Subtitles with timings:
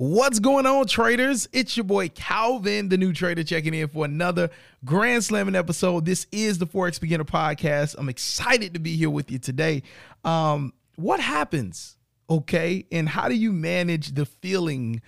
[0.00, 1.48] What's going on, traders?
[1.52, 4.48] It's your boy Calvin, the new trader, checking in for another
[4.84, 6.04] Grand Slamming episode.
[6.04, 7.96] This is the Forex Beginner Podcast.
[7.98, 9.82] I'm excited to be here with you today.
[10.24, 11.96] Um, what happens,
[12.30, 15.02] okay, and how do you manage the feeling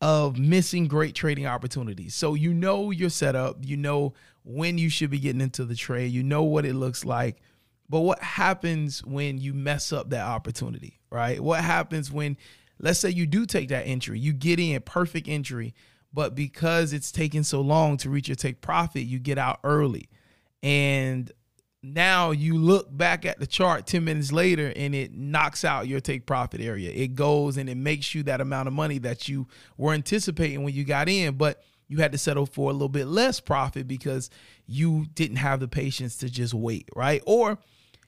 [0.00, 2.14] of missing great trading opportunities?
[2.14, 4.14] So you know your setup, you know
[4.44, 7.42] when you should be getting into the trade, you know what it looks like,
[7.90, 11.38] but what happens when you mess up that opportunity, right?
[11.40, 12.38] What happens when
[12.80, 15.74] let's say you do take that entry, you get in perfect entry,
[16.12, 20.08] but because it's taking so long to reach your take profit, you get out early.
[20.62, 21.30] And
[21.82, 26.00] now you look back at the chart 10 minutes later and it knocks out your
[26.00, 26.90] take profit area.
[26.90, 30.74] It goes and it makes you that amount of money that you were anticipating when
[30.74, 34.30] you got in, but you had to settle for a little bit less profit because
[34.66, 37.22] you didn't have the patience to just wait, right?
[37.26, 37.58] Or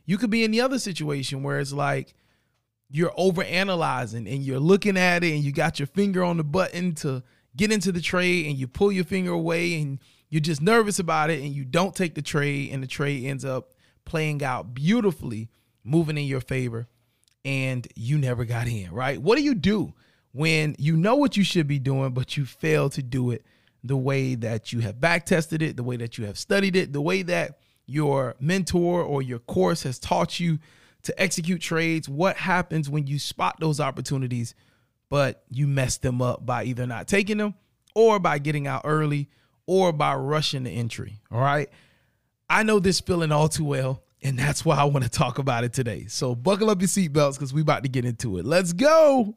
[0.04, 2.14] you could be in the other situation where it's like,
[2.92, 6.44] you're over analyzing and you're looking at it and you got your finger on the
[6.44, 7.22] button to
[7.56, 9.98] get into the trade and you pull your finger away and
[10.28, 13.46] you're just nervous about it and you don't take the trade and the trade ends
[13.46, 13.72] up
[14.04, 15.48] playing out beautifully,
[15.82, 16.86] moving in your favor
[17.46, 19.20] and you never got in, right?
[19.20, 19.94] What do you do
[20.32, 23.44] when you know what you should be doing but you fail to do it
[23.82, 26.92] the way that you have back tested it, the way that you have studied it,
[26.92, 30.58] the way that your mentor or your course has taught you
[31.04, 32.08] to execute trades.
[32.08, 34.54] What happens when you spot those opportunities,
[35.08, 37.54] but you mess them up by either not taking them
[37.94, 39.28] or by getting out early
[39.66, 41.20] or by rushing the entry?
[41.30, 41.68] All right.
[42.48, 45.64] I know this feeling all too well, and that's why I want to talk about
[45.64, 46.06] it today.
[46.08, 48.44] So buckle up your seatbelts because we're about to get into it.
[48.44, 49.36] Let's go.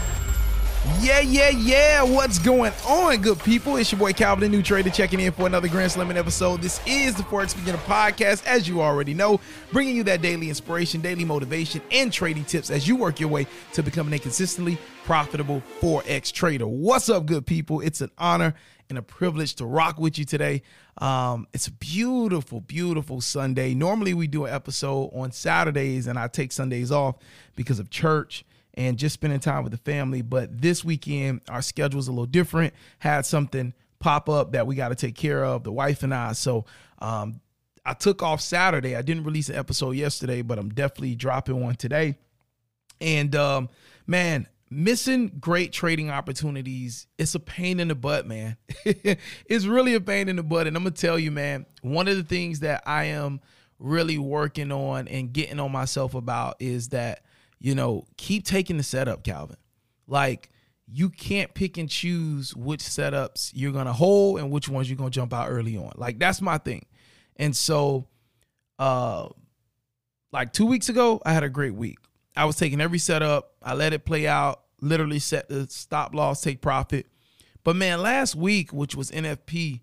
[0.99, 2.01] Yeah, yeah, yeah.
[2.01, 3.75] What's going on, good people?
[3.75, 6.59] It's your boy Calvin, the new trader, checking in for another Grand Slamming episode.
[6.59, 9.39] This is the Forex Beginner Podcast, as you already know,
[9.71, 13.45] bringing you that daily inspiration, daily motivation, and trading tips as you work your way
[13.73, 14.75] to becoming a consistently
[15.05, 16.65] profitable Forex trader.
[16.65, 17.79] What's up, good people?
[17.81, 18.55] It's an honor
[18.89, 20.63] and a privilege to rock with you today.
[20.97, 23.75] Um, it's a beautiful, beautiful Sunday.
[23.75, 27.17] Normally, we do an episode on Saturdays, and I take Sundays off
[27.55, 28.45] because of church
[28.75, 30.21] and just spending time with the family.
[30.21, 32.73] But this weekend, our schedule's a little different.
[32.99, 36.33] Had something pop up that we got to take care of, the wife and I.
[36.33, 36.65] So
[36.99, 37.41] um,
[37.85, 38.95] I took off Saturday.
[38.95, 42.15] I didn't release an episode yesterday, but I'm definitely dropping one today.
[42.99, 43.69] And um,
[44.05, 48.57] man, missing great trading opportunities, it's a pain in the butt, man.
[48.85, 50.67] it's really a pain in the butt.
[50.67, 53.41] And I'm to tell you, man, one of the things that I am
[53.79, 57.23] really working on and getting on myself about is that
[57.61, 59.57] you know, keep taking the setup, Calvin.
[60.07, 60.49] Like
[60.87, 65.11] you can't pick and choose which setups you're gonna hold and which ones you're gonna
[65.11, 65.91] jump out early on.
[65.95, 66.85] Like that's my thing.
[67.37, 68.07] And so
[68.79, 69.29] uh
[70.33, 71.99] like two weeks ago, I had a great week.
[72.35, 76.41] I was taking every setup, I let it play out, literally set the stop loss,
[76.41, 77.07] take profit.
[77.63, 79.81] But man, last week, which was NFP,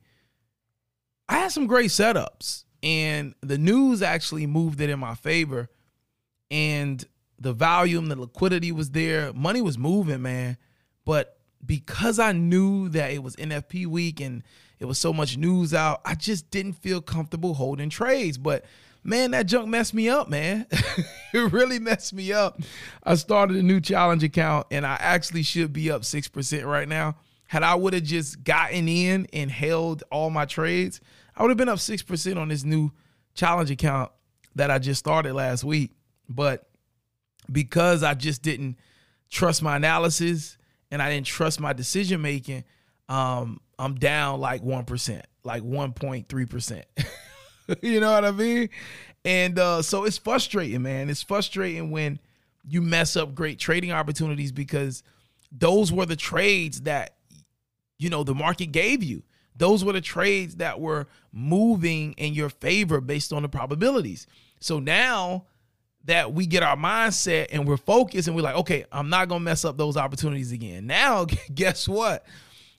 [1.29, 2.65] I had some great setups.
[2.83, 5.69] And the news actually moved it in my favor.
[6.51, 7.05] And
[7.39, 10.57] the volume, the liquidity was there, money was moving, man.
[11.05, 14.43] But because I knew that it was NFP week and
[14.79, 18.39] it was so much news out, I just didn't feel comfortable holding trades.
[18.39, 18.65] But
[19.03, 20.67] man, that junk messed me up, man.
[21.33, 22.61] it really messed me up.
[23.03, 27.17] I started a new challenge account and I actually should be up 6% right now.
[27.47, 31.01] Had I would have just gotten in and held all my trades,
[31.35, 32.93] I would have been up 6% on this new
[33.35, 34.13] challenge account
[34.57, 35.93] that I just started last week.
[36.29, 36.68] But
[37.51, 38.77] because I just didn't
[39.31, 40.57] trust my analysis
[40.91, 42.65] and I didn't trust my decision making,
[43.09, 46.83] um, I'm down like 1%, like 1.3%.
[47.83, 48.69] you know what I mean?
[49.25, 51.11] And uh, so it's frustrating, man.
[51.11, 52.19] It's frustrating when
[52.67, 55.03] you mess up great trading opportunities because
[55.53, 57.17] those were the trades that,
[57.99, 59.23] you know, the market gave you.
[59.57, 64.27] Those were the trades that were moving in your favor based on the probabilities.
[64.61, 65.47] So now
[66.09, 69.45] that we get our mindset and we're focused and we're like, okay, I'm not gonna
[69.45, 70.87] mess up those opportunities again.
[70.87, 72.27] Now, guess what?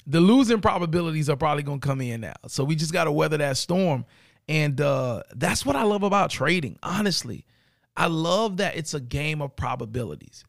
[0.08, 2.34] The losing probabilities are probably gonna come in now.
[2.48, 4.06] So we just gotta weather that storm.
[4.48, 7.46] And uh, that's what I love about trading, honestly.
[7.96, 10.44] I love that it's a game of probabilities.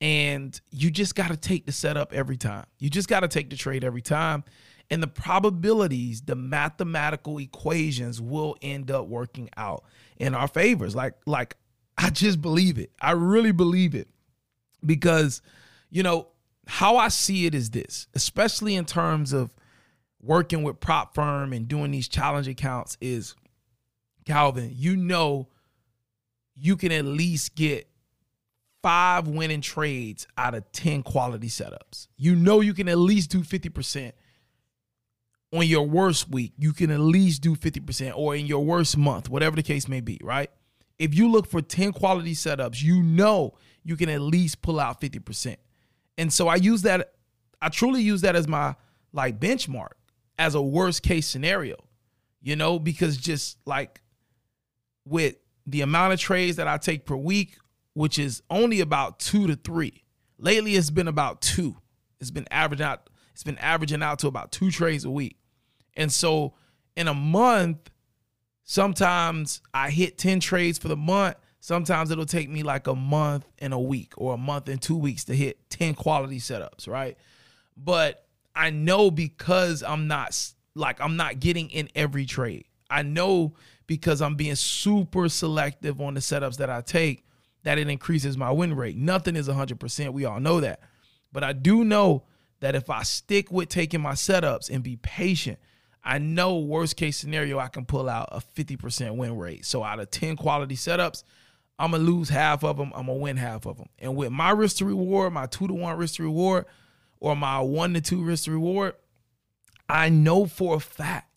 [0.00, 2.66] And you just gotta take the setup every time.
[2.80, 4.42] You just gotta take the trade every time.
[4.90, 9.84] And the probabilities, the mathematical equations will end up working out
[10.16, 10.96] in our favors.
[10.96, 11.56] Like, like
[11.98, 12.90] I just believe it.
[13.00, 14.08] I really believe it
[14.84, 15.42] because,
[15.90, 16.28] you know,
[16.66, 19.54] how I see it is this, especially in terms of
[20.20, 23.34] working with prop firm and doing these challenge accounts is
[24.24, 25.48] Calvin, you know
[26.56, 27.88] you can at least get
[28.82, 32.08] five winning trades out of 10 quality setups.
[32.16, 34.12] You know you can at least do 50%
[35.52, 36.52] on your worst week.
[36.58, 40.00] You can at least do 50% or in your worst month, whatever the case may
[40.00, 40.50] be, right?
[40.98, 43.54] If you look for 10 quality setups, you know
[43.84, 45.56] you can at least pull out 50%.
[46.18, 47.12] And so I use that,
[47.60, 48.74] I truly use that as my
[49.12, 49.92] like benchmark
[50.38, 51.76] as a worst case scenario,
[52.42, 54.00] you know, because just like
[55.04, 57.56] with the amount of trades that I take per week,
[57.94, 60.04] which is only about two to three.
[60.38, 61.76] Lately, it's been about two.
[62.20, 63.08] It's been averaging out.
[63.32, 65.38] It's been averaging out to about two trades a week,
[65.96, 66.54] and so
[66.96, 67.90] in a month,
[68.66, 71.36] sometimes I hit ten trades for the month.
[71.60, 74.96] Sometimes it'll take me like a month and a week or a month and two
[74.96, 77.18] weeks to hit 10 quality setups, right?
[77.76, 78.24] But
[78.54, 80.38] I know because I'm not
[80.76, 82.66] like I'm not getting in every trade.
[82.88, 83.54] I know
[83.88, 87.24] because I'm being super selective on the setups that I take
[87.64, 88.96] that it increases my win rate.
[88.96, 90.12] Nothing is 100%.
[90.12, 90.80] We all know that.
[91.32, 92.22] But I do know
[92.60, 95.58] that if I stick with taking my setups and be patient,
[96.06, 99.66] I know worst case scenario I can pull out a 50% win rate.
[99.66, 101.24] So out of 10 quality setups,
[101.80, 102.92] I'm gonna lose half of them.
[102.94, 103.88] I'm gonna win half of them.
[103.98, 106.66] And with my risk to reward, my two to one risk to reward,
[107.18, 108.94] or my one to two risk to reward,
[109.88, 111.28] I know for a fact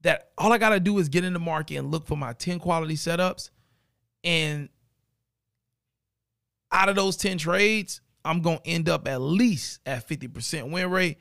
[0.00, 2.58] that all I gotta do is get in the market and look for my 10
[2.58, 3.50] quality setups.
[4.24, 4.70] And
[6.72, 11.18] out of those 10 trades, I'm gonna end up at least at 50% win rate.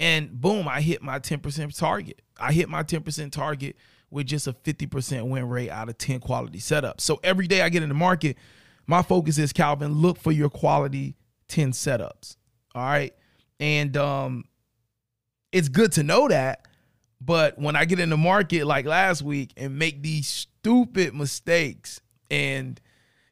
[0.00, 2.22] And boom, I hit my 10% target.
[2.38, 3.76] I hit my 10% target
[4.10, 7.00] with just a 50% win rate out of 10 quality setups.
[7.00, 8.36] So every day I get in the market,
[8.86, 11.16] my focus is Calvin, look for your quality
[11.48, 12.36] 10 setups.
[12.74, 13.14] All right.
[13.60, 14.44] And um
[15.52, 16.66] it's good to know that.
[17.20, 22.00] But when I get in the market like last week and make these stupid mistakes,
[22.30, 22.80] and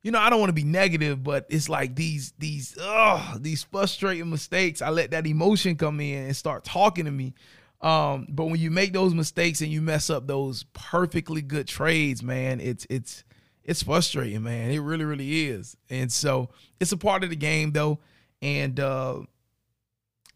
[0.03, 3.63] you know, I don't want to be negative, but it's like these these ugh, these
[3.63, 4.83] frustrating mistakes.
[4.83, 7.35] I let that emotion come in and start talking to me.
[7.81, 12.23] Um, but when you make those mistakes and you mess up those perfectly good trades,
[12.23, 13.25] man, it's it's
[13.65, 14.71] it's frustrating, man.
[14.71, 15.77] It really, really is.
[15.89, 16.51] And so
[16.81, 18.01] it's a part of the game though.
[18.41, 19.21] And uh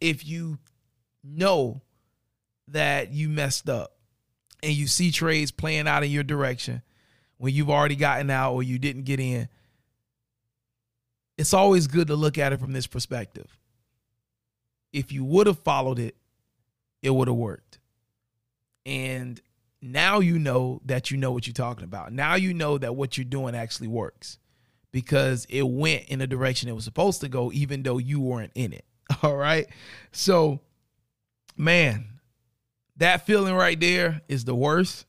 [0.01, 0.59] if you
[1.25, 1.83] know
[2.69, 3.97] that you messed up
[4.62, 6.83] and you see trades playing out in your direction
[7.39, 9.49] when you've already gotten out or you didn't get in,
[11.38, 13.59] it's always good to look at it from this perspective.
[14.93, 16.17] If you would have followed it,
[17.03, 17.79] it would have worked.
[18.87, 19.41] And
[19.83, 22.12] now you know that you know what you're talking about.
[22.12, 24.38] Now you know that what you're doing actually works
[24.93, 28.53] because it went in the direction it was supposed to go, even though you weren't
[28.55, 28.85] in it.
[29.23, 29.67] All right.
[30.12, 30.61] So,
[31.56, 32.06] man,
[32.97, 35.05] that feeling right there is the worst,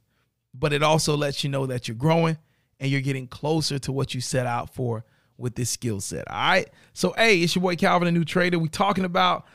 [0.53, 2.37] but it also lets you know that you're growing
[2.79, 5.05] and you're getting closer to what you set out for
[5.37, 6.29] with this skill set.
[6.29, 6.69] All right.
[6.93, 8.59] So, hey, it's your boy Calvin, a new trader.
[8.59, 9.45] We talking about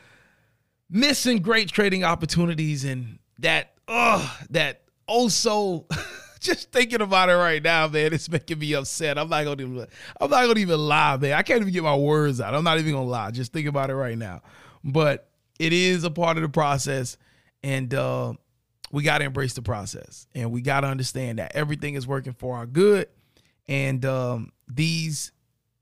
[0.88, 5.86] missing great trading opportunities and that uh that also
[6.40, 9.16] just thinking about it right now, man, it's making me upset.
[9.16, 9.86] I'm not gonna even
[10.20, 11.32] I'm not gonna even lie, man.
[11.32, 12.54] I can't even get my words out.
[12.54, 13.30] I'm not even gonna lie.
[13.30, 14.42] Just think about it right now.
[14.84, 17.16] But it is a part of the process,
[17.62, 18.32] and uh,
[18.90, 22.66] we gotta embrace the process, and we gotta understand that everything is working for our
[22.66, 23.06] good,
[23.68, 25.30] and um, these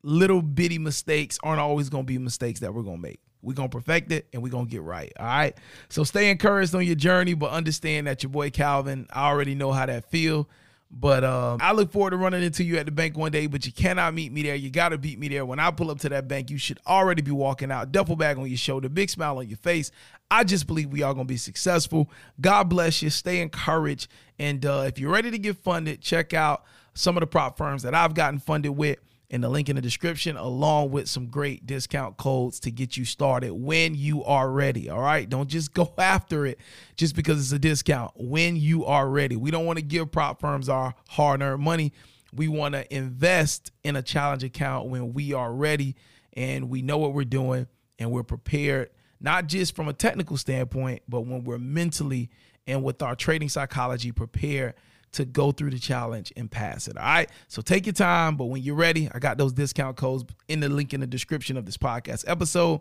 [0.03, 3.21] little bitty mistakes aren't always gonna be mistakes that we're gonna make.
[3.43, 5.13] We're going to perfect it and we're going to get right.
[5.19, 5.57] All right.
[5.89, 9.73] So stay encouraged on your journey, but understand that your boy Calvin, I already know
[9.73, 10.49] how that feel.
[10.93, 13.65] But um, I look forward to running into you at the bank one day, but
[13.65, 14.57] you cannot meet me there.
[14.57, 15.47] You got to beat me there.
[15.47, 18.39] When I pull up to that bank, you should already be walking out, duffel bag
[18.39, 19.93] on your shoulder, big smile on your face.
[20.33, 22.11] I just believe we are going to be successful.
[22.41, 23.11] God bless you.
[23.11, 24.09] Stay encouraged.
[24.41, 26.65] And uh, if you're ready to get funded, check out
[26.95, 28.99] some of the prop firms that I've gotten funded with
[29.31, 33.05] in the link in the description, along with some great discount codes to get you
[33.05, 34.91] started when you are ready.
[34.91, 35.29] All right.
[35.29, 36.59] Don't just go after it
[36.97, 39.37] just because it's a discount when you are ready.
[39.37, 41.93] We don't want to give prop firms our hard earned money.
[42.35, 45.95] We want to invest in a challenge account when we are ready
[46.33, 47.69] and we know what we're doing
[47.99, 52.31] and we're prepared, not just from a technical standpoint, but when we're mentally
[52.67, 54.75] and with our trading psychology prepared
[55.13, 56.97] to go through the challenge and pass it.
[56.97, 57.31] All right.
[57.49, 60.69] So take your time, but when you're ready, I got those discount codes in the
[60.69, 62.81] link in the description of this podcast episode.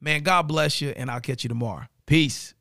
[0.00, 1.86] Man, God bless you, and I'll catch you tomorrow.
[2.06, 2.54] Peace.